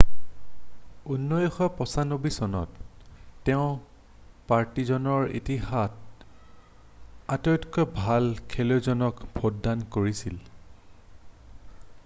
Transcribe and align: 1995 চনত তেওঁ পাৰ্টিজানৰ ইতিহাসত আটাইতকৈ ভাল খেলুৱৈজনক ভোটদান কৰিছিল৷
1995 1.15 2.31
চনত 2.37 2.79
তেওঁ 3.49 3.67
পাৰ্টিজানৰ 4.51 5.27
ইতিহাসত 5.39 6.27
আটাইতকৈ 7.37 7.85
ভাল 7.99 8.31
খেলুৱৈজনক 8.55 9.21
ভোটদান 9.37 9.85
কৰিছিল৷ 9.97 10.49